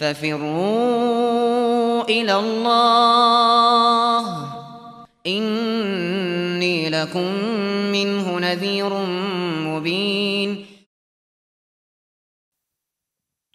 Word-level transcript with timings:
ففروا 0.00 2.08
إلى 2.08 2.34
الله. 2.40 4.24
إني 5.26 6.88
لكم 6.88 7.28
منه 7.92 8.38
نذير 8.38 8.92
مبين. 9.68 10.66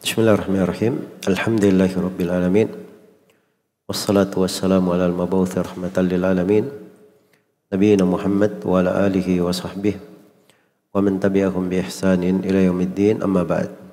بسم 0.05 0.21
الله 0.21 0.34
الرحمن 0.34 0.62
الرحيم. 0.62 0.94
الحمد 1.28 1.66
لله 1.66 1.92
رب 1.97 2.21
العالمين. 2.21 2.70
والصلاة 3.89 4.34
والسلام 4.38 4.89
على 4.89 5.05
المبعوث 5.05 5.57
رحمة 5.57 5.98
للعالمين. 5.98 6.70
نبينا 7.73 8.05
محمد 8.05 8.62
وعلى 8.66 9.07
آله 9.07 9.41
وصحبه 9.41 9.96
ومن 10.93 11.20
تبعهم 11.20 11.70
بإحسان 11.70 12.21
إلى 12.46 12.70
يوم 12.70 12.82
الدين. 12.82 13.23
أما 13.25 13.43
بعد. 13.43 13.84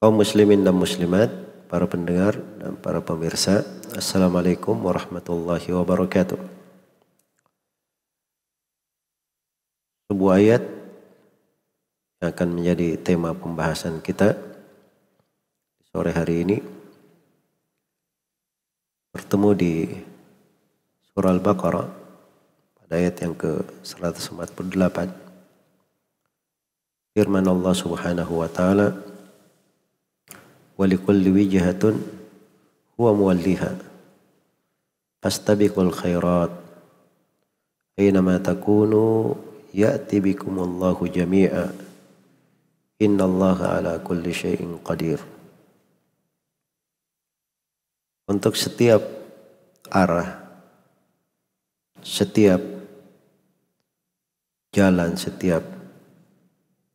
Kaum 0.00 0.16
muslimin 0.16 0.64
dan 0.64 0.72
muslimat, 0.72 1.28
para 1.68 1.84
pendengar 1.84 2.40
dan 2.56 2.72
para 2.80 3.04
pemirsa, 3.04 3.68
Assalamualaikum 3.92 4.72
warahmatullahi 4.80 5.68
wabarakatuh. 5.76 6.40
Sebuah 10.08 10.40
ayat 10.40 10.64
yang 12.24 12.32
akan 12.32 12.48
menjadi 12.48 12.96
tema 12.96 13.36
pembahasan 13.36 14.00
kita 14.00 14.40
sore 15.92 16.16
hari 16.16 16.48
ini 16.48 16.56
bertemu 19.12 19.50
di 19.52 19.74
surah 21.12 21.36
Al-Baqarah 21.36 21.88
pada 22.80 22.92
ayat 22.96 23.20
yang 23.20 23.36
ke-148. 23.36 25.12
Firman 27.12 27.44
Allah 27.44 27.74
Subhanahu 27.76 28.40
wa 28.40 28.48
taala 28.48 29.09
walikulli 30.80 31.28
wijhatun 31.28 32.00
huwa 32.96 33.12
muwalliha 33.12 33.76
fastabiqul 35.20 35.92
khairat 35.92 36.48
aynama 38.00 38.40
takunu 38.40 39.36
ya'ti 39.76 40.24
bikumullahu 40.24 41.04
jami'a 41.04 41.68
innallaha 42.96 43.76
ala 43.76 43.92
kulli 44.00 44.32
syai'in 44.32 44.80
qadir 44.80 45.20
untuk 48.32 48.56
setiap 48.56 49.04
arah 49.92 50.40
setiap 52.00 52.64
jalan 54.72 55.12
setiap 55.20 55.60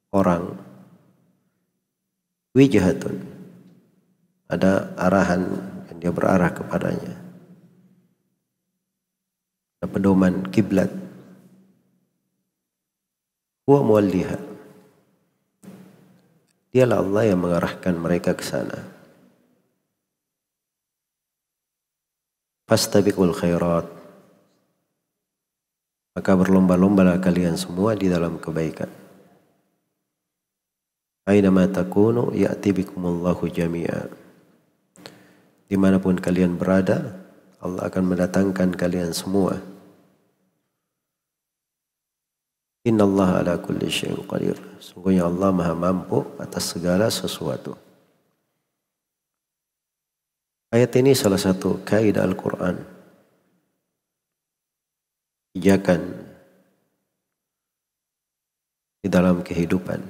orang 0.10 0.58
wijhatun 2.56 3.35
ada 4.46 4.94
arahan 4.94 5.42
yang 5.90 5.98
dia 5.98 6.12
berarah 6.14 6.54
kepadanya. 6.54 7.18
Ada 9.82 9.88
pedoman 9.90 10.46
kiblat. 10.54 10.94
Huwa 13.66 13.82
muwalliha. 13.82 14.38
Dialah 16.70 17.02
Allah 17.02 17.24
yang 17.26 17.40
mengarahkan 17.42 17.96
mereka 17.98 18.38
ke 18.38 18.46
sana. 18.46 18.86
Fastabiqul 22.70 23.34
khairat. 23.34 23.90
Maka 26.14 26.32
berlomba-lombalah 26.38 27.18
kalian 27.18 27.58
semua 27.58 27.98
di 27.98 28.06
dalam 28.06 28.38
kebaikan. 28.38 28.88
Aina 31.26 31.50
ma 31.50 31.66
takunu 31.66 32.30
ya'ti 32.30 32.70
bikumullahu 32.70 33.50
jami'a 33.50 34.25
di 35.66 35.76
mana 35.76 35.98
pun 35.98 36.18
kalian 36.18 36.58
berada, 36.62 37.18
Allah 37.58 37.90
akan 37.90 38.04
mendatangkan 38.14 38.78
kalian 38.78 39.10
semua. 39.10 39.58
Inna 42.86 43.02
Allah 43.02 43.42
ala 43.42 43.54
kulli 43.58 43.90
syai'in 43.90 44.22
qadir. 44.30 44.62
Sungguhnya 44.78 45.26
Allah 45.26 45.50
maha 45.50 45.74
mampu 45.74 46.22
atas 46.38 46.78
segala 46.78 47.10
sesuatu. 47.10 47.74
Ayat 50.70 50.94
ini 51.02 51.18
salah 51.18 51.42
satu 51.42 51.82
kaidah 51.82 52.22
Al-Quran. 52.22 52.78
Pijakan 55.58 56.02
di 59.02 59.10
dalam 59.10 59.42
kehidupan. 59.42 60.06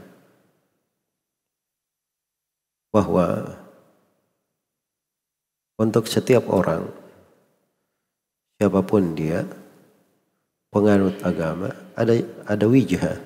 Bahwa 2.92 3.56
untuk 5.76 6.08
setiap 6.08 6.48
orang, 6.48 6.88
siapa 8.56 8.80
pun 8.84 9.12
dia, 9.12 9.44
penganut 10.72 11.20
agama, 11.24 11.76
ada 11.96 12.16
ada 12.48 12.66
wijah. 12.68 13.20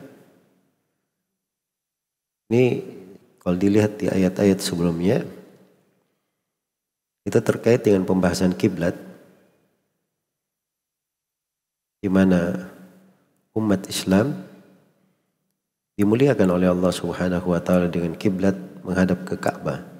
Ini 2.50 2.82
kalau 3.38 3.58
dilihat 3.58 4.02
di 4.02 4.10
ayat-ayat 4.10 4.58
sebelumnya, 4.58 5.22
itu 7.26 7.40
terkait 7.42 7.86
dengan 7.86 8.10
pembahasan 8.10 8.58
kiblat, 8.58 8.98
di 12.02 12.10
mana 12.10 12.70
umat 13.54 13.86
Islam 13.86 14.34
dimuliakan 16.00 16.50
oleh 16.56 16.72
Allah 16.72 16.96
Subhanahu 16.96 17.54
wa 17.54 17.62
taala 17.62 17.92
dengan 17.92 18.16
kiblat 18.16 18.56
menghadap 18.88 19.28
ke 19.28 19.36
Ka'bah. 19.36 19.99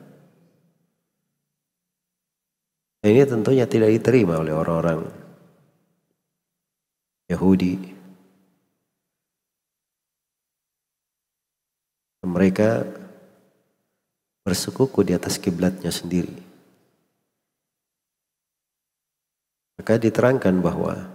Ini 3.00 3.24
tentunya 3.24 3.64
tidak 3.64 3.96
diterima 3.96 4.44
oleh 4.44 4.52
orang-orang 4.52 5.08
Yahudi. 7.32 7.96
Mereka 12.28 12.84
bersekuku 14.44 15.08
di 15.08 15.16
atas 15.16 15.40
kiblatnya 15.40 15.96
sendiri. 15.96 16.36
Maka 19.80 19.96
diterangkan 19.96 20.60
bahwa 20.60 21.08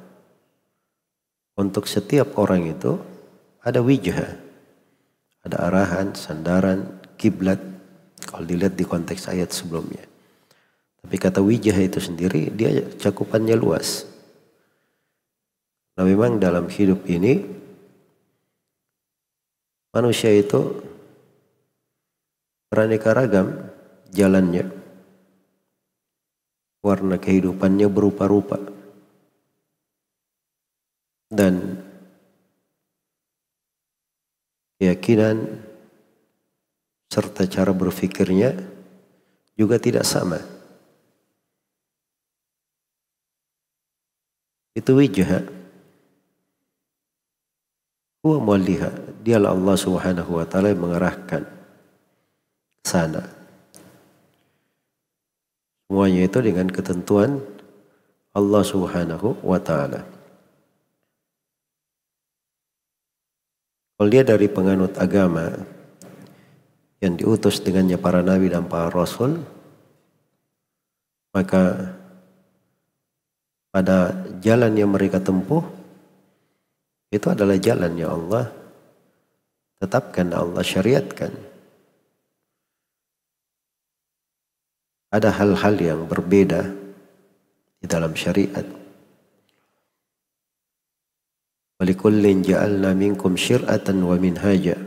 untuk 1.61 1.85
setiap 1.85 2.41
orang 2.41 2.65
itu 2.65 2.97
ada 3.61 3.85
wijah, 3.85 4.41
ada 5.45 5.57
arahan, 5.69 6.17
sandaran, 6.17 6.97
kiblat. 7.21 7.61
Kalau 8.25 8.49
dilihat 8.49 8.73
di 8.73 8.89
konteks 8.89 9.29
ayat 9.29 9.53
sebelumnya. 9.53 10.14
Tapi 11.05 11.17
kata 11.21 11.45
wijah 11.45 11.77
itu 11.77 12.01
sendiri 12.01 12.49
dia 12.49 12.81
cakupannya 12.97 13.53
luas. 13.61 14.09
Nah 15.95 16.03
memang 16.09 16.41
dalam 16.41 16.67
hidup 16.73 17.05
ini 17.05 17.45
manusia 19.93 20.33
itu 20.33 20.81
beraneka 22.73 23.13
ragam 23.13 23.69
jalannya. 24.11 24.73
Warna 26.81 27.21
kehidupannya 27.21 27.87
berupa-rupa. 27.93 28.59
Dan 31.29 31.85
keyakinan 34.81 35.63
serta 37.13 37.47
cara 37.47 37.71
berfikirnya 37.71 38.59
juga 39.55 39.79
tidak 39.79 40.03
sama. 40.03 40.43
Itu 44.75 44.99
wijah. 44.99 45.47
Huwa 48.27 48.39
mualliha. 48.43 49.23
Dialah 49.23 49.55
Allah 49.55 49.77
subhanahu 49.79 50.31
wa 50.37 50.45
ta'ala 50.45 50.75
yang 50.75 50.83
mengarahkan 50.83 51.47
sana. 52.83 53.23
Semuanya 55.87 56.27
itu 56.27 56.39
dengan 56.43 56.69
ketentuan 56.69 57.39
Allah 58.35 58.63
subhanahu 58.67 59.39
wa 59.47 59.63
ta'ala. 59.63 60.03
Kalau 63.95 64.11
dia 64.11 64.27
dari 64.27 64.51
penganut 64.51 64.99
agama 64.99 65.55
yang 66.99 67.15
diutus 67.15 67.63
dengannya 67.63 67.95
para 67.95 68.27
nabi 68.27 68.51
dan 68.51 68.67
para 68.67 68.91
rasul, 68.91 69.39
maka 71.31 71.95
pada 73.75 74.15
jalan 74.39 74.71
yang 74.79 74.95
mereka 74.95 75.19
tempuh 75.19 75.67
itu 77.11 77.27
adalah 77.27 77.59
jalan 77.59 77.91
yang 77.99 78.15
Allah 78.15 78.55
tetapkan, 79.83 80.31
Allah 80.31 80.63
syariatkan. 80.63 81.35
Ada 85.11 85.31
hal-hal 85.35 85.75
yang 85.83 86.01
berbeda 86.07 86.71
di 87.83 87.87
dalam 87.91 88.15
syariat. 88.15 88.63
Walikullin 91.83 92.47
ja'alna 92.47 92.95
minkum 92.95 93.35
syir'atan 93.35 93.99
wa 94.07 94.15
minhaja. 94.15 94.79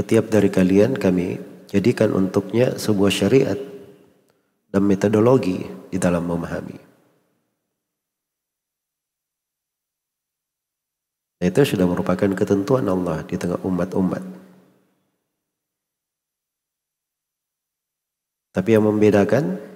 Setiap 0.00 0.32
dari 0.32 0.48
kalian 0.48 0.96
kami 0.96 1.36
jadikan 1.68 2.16
untuknya 2.16 2.80
sebuah 2.80 3.12
syariat 3.12 3.73
dan 4.74 4.82
metodologi 4.82 5.62
di 5.86 6.02
dalam 6.02 6.26
memahami. 6.26 6.78
Nah, 11.38 11.46
itu 11.46 11.62
sudah 11.62 11.86
merupakan 11.86 12.26
ketentuan 12.34 12.90
Allah 12.90 13.22
di 13.22 13.38
tengah 13.38 13.62
umat-umat. 13.62 14.24
Tapi 18.50 18.68
yang 18.74 18.90
membedakan 18.90 19.74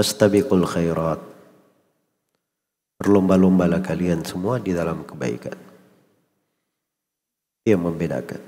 Astabiqul 0.00 0.64
khairat. 0.64 1.20
Berlomba-lombalah 3.00 3.84
kalian 3.84 4.24
semua 4.24 4.56
di 4.56 4.72
dalam 4.72 5.04
kebaikan. 5.04 5.56
Itu 7.60 7.76
yang 7.76 7.84
membedakan. 7.84 8.40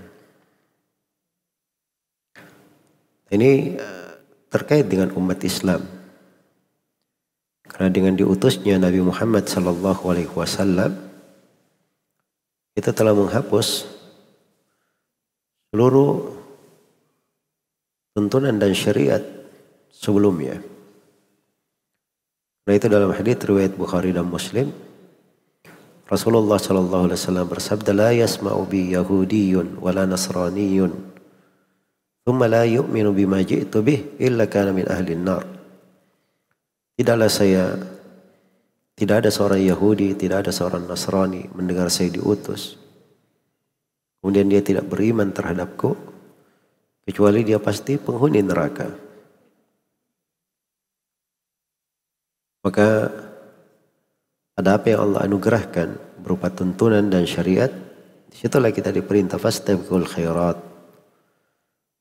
Ini 3.33 3.51
eh, 3.77 4.12
terkait 4.53 4.85
dengan 4.85 5.09
umat 5.17 5.41
Islam. 5.41 5.81
Karena 7.65 7.89
dengan 7.89 8.15
diutusnya 8.21 8.77
Nabi 8.77 9.01
Muhammad 9.01 9.49
sallallahu 9.49 10.03
alaihi 10.13 10.29
wasallam 10.29 10.93
kita 12.77 12.93
telah 12.93 13.17
menghapus 13.17 13.89
seluruh 15.73 16.37
tuntunan 18.13 18.53
dan 18.61 18.77
syariat 18.77 19.25
sebelumnya. 19.89 20.61
Nah 22.69 22.73
itu 22.77 22.87
dalam 22.93 23.11
hadis 23.17 23.41
riwayat 23.41 23.73
Bukhari 23.73 24.13
dan 24.13 24.29
Muslim 24.29 24.69
Rasulullah 26.13 26.61
sallallahu 26.61 27.09
alaihi 27.09 27.19
wasallam 27.25 27.49
bersabda 27.49 27.91
la 27.97 28.11
yasma'u 28.13 28.69
bi 28.69 28.93
yahudiyyun 28.93 29.81
wala 29.81 30.05
nasraniyyun 30.05 31.12
thumma 32.23 32.47
la 32.51 32.63
yu'minu 32.67 33.11
bima 33.15 33.43
ji'tu 33.43 33.83
bih 33.83 34.17
illa 34.23 34.47
kana 34.47 34.71
min 34.71 34.87
ahli 34.87 35.15
nar 35.15 35.63
Tidaklah 36.93 37.31
saya 37.33 37.73
tidak 38.93 39.25
ada 39.25 39.31
seorang 39.33 39.65
Yahudi, 39.65 40.13
tidak 40.15 40.47
ada 40.47 40.53
seorang 40.53 40.85
Nasrani 40.85 41.49
mendengar 41.57 41.89
saya 41.89 42.13
diutus. 42.13 42.77
Kemudian 44.21 44.47
dia 44.47 44.63
tidak 44.63 44.87
beriman 44.87 45.33
terhadapku, 45.33 45.97
kecuali 47.03 47.43
dia 47.43 47.59
pasti 47.59 47.99
penghuni 47.99 48.45
neraka. 48.45 48.87
Maka 52.63 52.89
ada 54.55 54.71
apa 54.79 54.87
yang 54.87 55.11
Allah 55.11 55.27
anugerahkan 55.27 56.23
berupa 56.23 56.55
tuntunan 56.55 57.03
dan 57.11 57.27
syariat, 57.27 57.73
di 58.31 58.37
situlah 58.39 58.71
kita 58.71 58.95
diperintah 58.95 59.43
fastabiqul 59.43 60.07
khairat. 60.07 60.72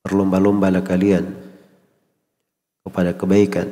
Berlomba-lombalah 0.01 0.81
kalian 0.81 1.30
kepada 2.81 3.13
kebaikan. 3.13 3.69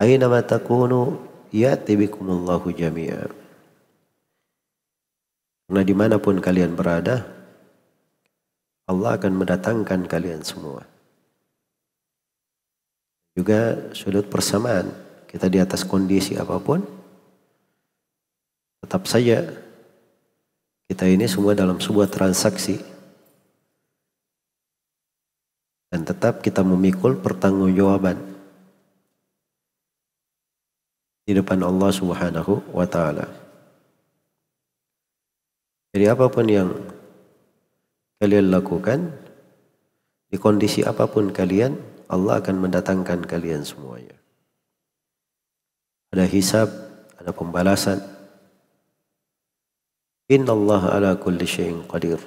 Aina 0.00 0.30
ma 0.30 0.40
takunu 0.40 1.18
ya'ti 1.52 1.98
bikumullahu 1.98 2.72
jami'a. 2.72 3.28
Karena 5.70 5.82
di 5.86 5.94
mana 5.94 6.16
pun 6.18 6.38
kalian 6.42 6.74
berada, 6.74 7.26
Allah 8.90 9.14
akan 9.14 9.32
mendatangkan 9.38 10.10
kalian 10.10 10.42
semua. 10.42 10.82
Juga 13.38 13.92
sudut 13.94 14.26
persamaan, 14.26 14.90
kita 15.30 15.46
di 15.46 15.62
atas 15.62 15.86
kondisi 15.86 16.34
apa 16.34 16.58
pun, 16.58 16.82
tetap 18.82 19.06
saja 19.06 19.46
kita 20.90 21.06
ini 21.06 21.30
semua 21.30 21.54
dalam 21.54 21.78
sebuah 21.78 22.10
transaksi 22.10 22.82
dan 25.90 26.06
tetap 26.06 26.40
kita 26.40 26.62
memikul 26.62 27.18
pertanggungjawaban 27.18 28.16
di 31.26 31.34
depan 31.34 31.62
Allah 31.66 31.90
Subhanahu 31.90 32.62
wa 32.70 32.86
taala. 32.86 33.26
Jadi 35.90 36.06
apa 36.06 36.30
pun 36.30 36.46
yang 36.46 36.70
kalian 38.22 38.54
lakukan, 38.54 39.10
di 40.30 40.38
kondisi 40.38 40.86
apa 40.86 41.10
pun 41.10 41.34
kalian, 41.34 41.74
Allah 42.06 42.38
akan 42.38 42.56
mendatangkan 42.62 43.26
kalian 43.26 43.66
semuanya. 43.66 44.14
Ada 46.14 46.26
hisab, 46.26 46.70
ada 47.18 47.34
pembalasan. 47.34 47.98
Inna 50.30 50.54
Allah 50.54 50.82
ala 50.94 51.10
kulli 51.18 51.46
syai'in 51.46 51.82
qadir. 51.90 52.22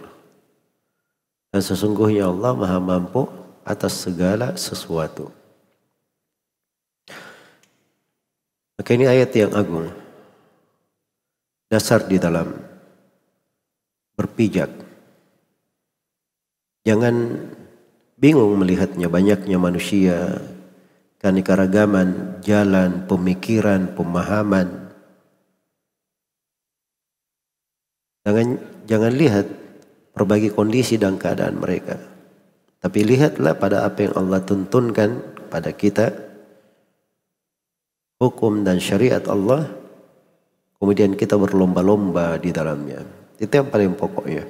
Dan 1.51 1.63
sesungguhnya 1.63 2.27
Allah 2.27 2.51
maha 2.55 2.79
mampu 2.83 3.42
atas 3.63 4.03
segala 4.03 4.55
sesuatu. 4.59 5.31
Maka 8.79 8.89
ini 8.95 9.07
ayat 9.07 9.31
yang 9.35 9.55
agung. 9.55 9.89
Dasar 11.71 12.05
di 12.05 12.21
dalam 12.21 12.53
berpijak 14.13 14.83
Jangan 16.83 17.15
bingung 18.19 18.59
melihatnya 18.59 19.07
banyaknya 19.07 19.55
manusia, 19.55 20.43
keanekaragaman, 21.23 22.43
jalan, 22.43 23.07
pemikiran, 23.07 23.95
pemahaman. 23.95 24.91
Jangan 28.27 28.59
jangan 28.83 29.13
lihat 29.15 29.47
berbagai 30.11 30.51
kondisi 30.51 30.99
dan 30.99 31.15
keadaan 31.15 31.55
mereka. 31.55 31.95
Tapi 32.83 32.99
lihatlah 33.07 33.55
pada 33.55 33.87
apa 33.87 34.03
yang 34.03 34.13
Allah 34.19 34.43
tuntunkan 34.43 35.23
pada 35.47 35.71
kita 35.71 36.11
hukum 38.19 38.67
dan 38.67 38.83
syariat 38.83 39.23
Allah 39.31 39.71
kemudian 40.83 41.15
kita 41.15 41.39
berlomba-lomba 41.39 42.35
di 42.43 42.51
dalamnya. 42.51 42.99
Itu 43.39 43.55
yang 43.55 43.71
paling 43.71 43.95
pokoknya 43.95 44.43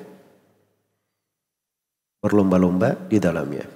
berlomba-lomba 2.25 2.97
di 3.05 3.21
dalamnya. 3.21 3.69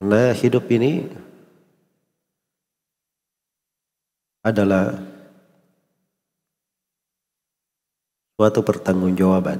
Nah 0.00 0.32
hidup 0.32 0.64
ini 0.72 1.04
adalah 4.40 4.96
suatu 8.38 8.62
pertanggungjawaban. 8.62 9.58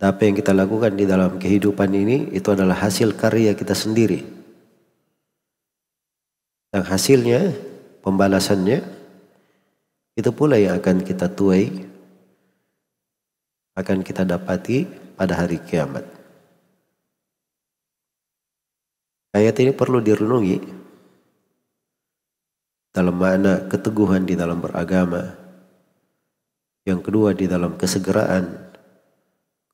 Apa 0.00 0.20
yang 0.24 0.32
kita 0.32 0.56
lakukan 0.56 0.96
di 0.96 1.04
dalam 1.04 1.36
kehidupan 1.36 1.92
ini 1.92 2.32
itu 2.32 2.48
adalah 2.48 2.80
hasil 2.80 3.12
karya 3.20 3.52
kita 3.52 3.76
sendiri. 3.76 4.24
Dan 6.72 6.88
hasilnya, 6.88 7.52
pembalasannya 8.00 8.80
itu 10.16 10.30
pula 10.32 10.56
yang 10.56 10.80
akan 10.80 11.04
kita 11.04 11.28
tuai, 11.28 11.68
akan 13.76 14.00
kita 14.00 14.24
dapati 14.24 14.88
pada 15.20 15.36
hari 15.36 15.60
kiamat. 15.60 16.04
Ayat 19.36 19.56
ini 19.60 19.76
perlu 19.76 20.00
direnungi 20.00 20.64
dalam 22.96 23.16
makna 23.20 23.68
keteguhan 23.68 24.24
di 24.24 24.32
dalam 24.32 24.64
beragama. 24.64 25.45
Yang 26.86 27.00
kedua 27.10 27.34
di 27.34 27.50
dalam 27.50 27.74
kesegeraan 27.74 28.70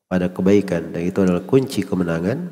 pada 0.08 0.32
kebaikan 0.32 0.96
dan 0.96 1.04
itu 1.04 1.20
adalah 1.20 1.44
kunci 1.44 1.84
kemenangan. 1.84 2.48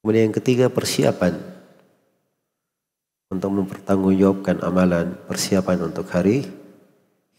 Kemudian 0.00 0.30
yang 0.30 0.36
ketiga 0.38 0.70
persiapan 0.70 1.34
untuk 3.26 3.50
mempertanggungjawabkan 3.58 4.62
amalan 4.62 5.18
persiapan 5.26 5.90
untuk 5.90 6.06
hari 6.14 6.46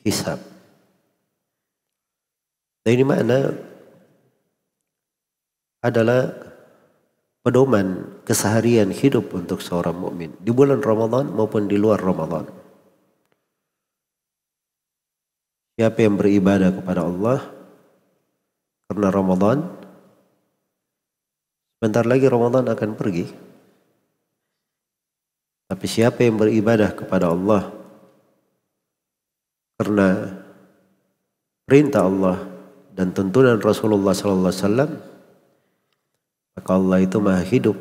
hisab. 0.04 0.40
Dan 2.84 2.92
ini 2.92 3.04
makna 3.08 3.56
adalah 5.80 6.36
pedoman 7.40 8.20
keseharian 8.28 8.92
hidup 8.92 9.32
untuk 9.32 9.64
seorang 9.64 9.96
mukmin 9.96 10.36
di 10.44 10.52
bulan 10.52 10.84
Ramadan 10.84 11.32
maupun 11.32 11.72
di 11.72 11.80
luar 11.80 12.04
Ramadan. 12.04 12.57
Siapa 15.78 16.02
yang 16.02 16.18
beribadah 16.18 16.74
kepada 16.74 17.06
Allah 17.06 17.54
karena 18.90 19.14
Ramadan 19.14 19.62
sebentar 21.78 22.02
lagi 22.02 22.26
Ramadan 22.26 22.66
akan 22.66 22.98
pergi. 22.98 23.30
Tapi 25.70 25.86
siapa 25.86 26.26
yang 26.26 26.42
beribadah 26.42 26.98
kepada 26.98 27.30
Allah 27.30 27.70
karena 29.78 30.34
perintah 31.70 32.10
Allah 32.10 32.42
dan 32.98 33.14
tuntunan 33.14 33.62
Rasulullah 33.62 34.18
sallallahu 34.18 34.50
alaihi 34.50 34.64
wasallam 34.66 34.92
maka 36.58 36.70
Allah 36.74 36.98
itu 37.06 37.18
maha 37.22 37.44
hidup 37.46 37.78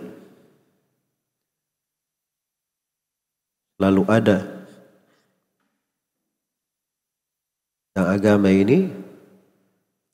lalu 3.80 4.04
ada. 4.12 4.55
Dan 7.96 8.12
agama 8.12 8.52
ini 8.52 8.92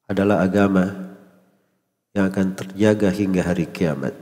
adalah 0.07 0.47
agama 0.47 0.87
yang 2.15 2.31
akan 2.31 2.55
terjaga 2.55 3.11
hingga 3.11 3.43
hari 3.43 3.67
kiamat. 3.67 4.15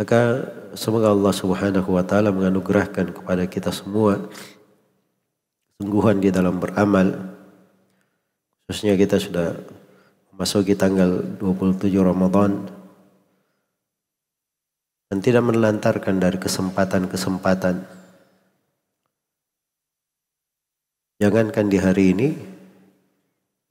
Maka 0.00 0.48
semoga 0.72 1.12
Allah 1.12 1.34
Subhanahu 1.36 1.92
wa 1.92 2.00
taala 2.08 2.32
menganugerahkan 2.32 3.12
kepada 3.12 3.44
kita 3.44 3.68
semua 3.68 4.16
sungguhan 5.76 6.24
di 6.24 6.32
dalam 6.32 6.56
beramal. 6.56 7.12
Khususnya 8.64 8.96
kita 8.96 9.20
sudah 9.20 9.52
memasuki 10.32 10.72
tanggal 10.72 11.20
27 11.36 11.92
Ramadan 12.00 12.64
dan 15.12 15.18
tidak 15.20 15.44
menelantarkan 15.44 16.16
dari 16.16 16.40
kesempatan-kesempatan. 16.40 18.01
Jangankan 21.22 21.70
di 21.70 21.78
hari 21.78 22.10
ini, 22.10 22.34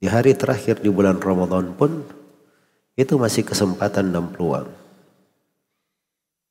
di 0.00 0.08
hari 0.08 0.32
terakhir 0.32 0.80
di 0.80 0.88
bulan 0.88 1.20
Ramadan 1.20 1.76
pun 1.76 2.00
itu 2.96 3.20
masih 3.20 3.44
kesempatan 3.44 4.08
dan 4.08 4.32
peluang. 4.32 4.72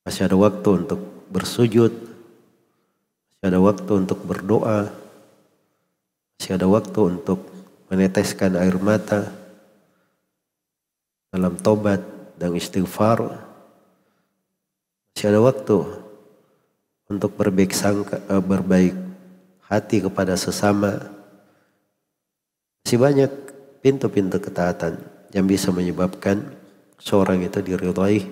Masih 0.05 0.29
ada 0.29 0.37
waktu 0.37 0.85
untuk 0.85 1.01
bersujud. 1.33 1.89
Masih 1.89 3.45
ada 3.49 3.57
waktu 3.57 3.91
untuk 3.97 4.21
berdoa. 4.21 4.93
Masih 6.37 6.53
ada 6.53 6.69
waktu 6.69 6.99
untuk 7.17 7.49
meneteskan 7.89 8.61
air 8.61 8.77
mata 8.77 9.25
dalam 11.33 11.57
tobat 11.57 12.05
dan 12.37 12.53
istighfar. 12.53 13.41
Masih 15.17 15.33
ada 15.33 15.41
waktu 15.41 15.81
untuk 17.09 17.33
berbaik 17.33 17.73
sangka, 17.73 18.21
eh, 18.21 18.37
berbaik 18.37 19.10
hati 19.71 20.03
kepada 20.03 20.35
sesama. 20.35 20.99
Masih 22.83 22.99
banyak 22.99 23.31
pintu-pintu 23.79 24.35
ketaatan 24.43 24.99
yang 25.31 25.47
bisa 25.47 25.71
menyebabkan 25.71 26.43
seorang 26.99 27.39
itu 27.39 27.63
diridhai 27.63 28.27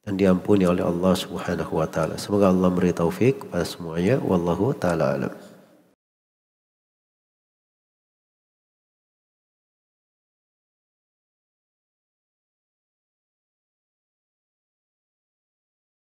dan 0.00 0.16
diampuni 0.16 0.64
oleh 0.64 0.80
Allah 0.80 1.12
Subhanahu 1.12 1.76
wa 1.76 1.84
taala. 1.84 2.16
Semoga 2.16 2.48
Allah 2.48 2.72
memberi 2.72 2.96
taufik 2.96 3.44
kepada 3.44 3.68
semuanya 3.68 4.16
wallahu 4.24 4.72
taala 4.72 5.12
alam. 5.12 5.32